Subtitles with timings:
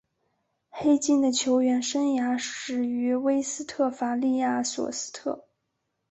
[0.71, 5.45] 黑金的球员生涯始于威斯特伐利亚索斯特。